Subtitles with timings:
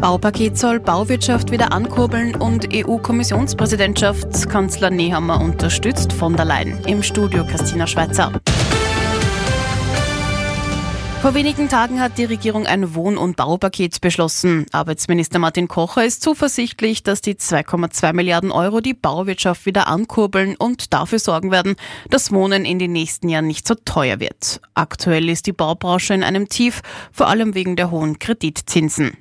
[0.00, 6.78] Baupaket soll Bauwirtschaft wieder ankurbeln und EU-Kommissionspräsidentschaft Kanzler Nehammer unterstützt von der Leyen.
[6.86, 8.30] Im Studio Christina Schweizer.
[11.20, 14.66] Vor wenigen Tagen hat die Regierung ein Wohn- und Baupaket beschlossen.
[14.70, 20.92] Arbeitsminister Martin Kocher ist zuversichtlich, dass die 2,2 Milliarden Euro die Bauwirtschaft wieder ankurbeln und
[20.94, 21.74] dafür sorgen werden,
[22.08, 24.60] dass Wohnen in den nächsten Jahren nicht so teuer wird.
[24.74, 29.16] Aktuell ist die Baubranche in einem Tief, vor allem wegen der hohen Kreditzinsen.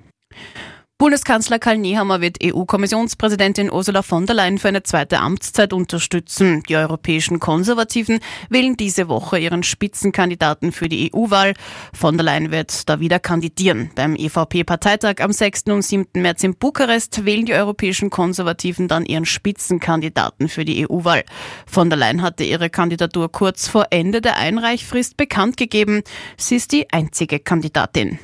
[1.00, 6.64] Bundeskanzler Karl Nehammer wird EU-Kommissionspräsidentin Ursula von der Leyen für eine zweite Amtszeit unterstützen.
[6.68, 11.54] Die europäischen Konservativen wählen diese Woche ihren Spitzenkandidaten für die EU-Wahl.
[11.94, 13.92] Von der Leyen wird da wieder kandidieren.
[13.94, 15.66] Beim EVP-Parteitag am 6.
[15.66, 16.08] und 7.
[16.16, 21.26] März in Bukarest wählen die europäischen Konservativen dann ihren Spitzenkandidaten für die EU-Wahl.
[21.68, 26.02] Von der Leyen hatte ihre Kandidatur kurz vor Ende der Einreichfrist bekannt gegeben.
[26.38, 28.18] Sie ist die einzige Kandidatin.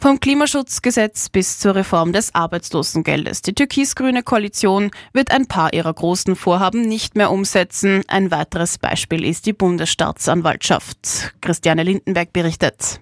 [0.00, 3.42] Vom Klimaschutzgesetz bis zur Reform des Arbeitslosengeldes.
[3.42, 8.04] Die türkis-grüne Koalition wird ein paar ihrer großen Vorhaben nicht mehr umsetzen.
[8.06, 11.34] Ein weiteres Beispiel ist die Bundesstaatsanwaltschaft.
[11.40, 13.00] Christiane Lindenberg berichtet.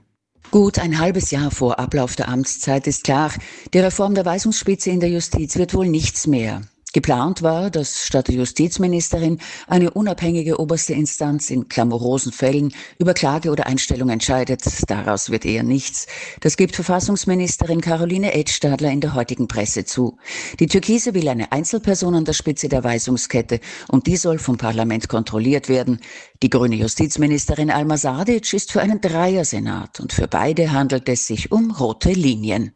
[0.51, 3.31] Gut ein halbes Jahr vor Ablauf der Amtszeit ist klar,
[3.75, 6.63] die Reform der Weisungsspitze in der Justiz wird wohl nichts mehr.
[6.97, 13.51] Geplant war, dass statt der Justizministerin eine unabhängige oberste Instanz in klamorosen Fällen über Klage
[13.51, 14.63] oder Einstellung entscheidet.
[14.89, 16.07] Daraus wird eher nichts.
[16.41, 20.17] Das gibt Verfassungsministerin Caroline Edstadler in der heutigen Presse zu.
[20.59, 25.07] Die Türkise will eine Einzelperson an der Spitze der Weisungskette und die soll vom Parlament
[25.11, 26.01] kontrolliert werden.
[26.43, 31.53] Die grüne Justizministerin Alma Sadic ist für einen Dreiersenat und für beide handelt es sich
[31.53, 32.76] um rote Linien.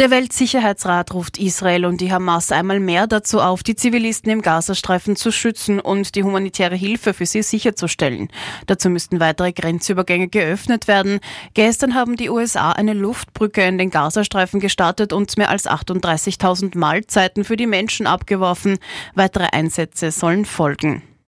[0.00, 5.14] Der Weltsicherheitsrat ruft Israel und die Hamas einmal mehr dazu auf, die Zivilisten im Gazastreifen
[5.14, 8.28] zu schützen und die humanitäre Hilfe für sie sicherzustellen.
[8.66, 11.20] Dazu müssten weitere Grenzübergänge geöffnet werden.
[11.54, 17.44] Gestern haben die USA eine Luftbrücke in den Gazastreifen gestartet und mehr als 38.000 Mahlzeiten
[17.44, 18.78] für die Menschen abgeworfen.
[19.14, 21.04] Weitere Einsätze sollen folgen.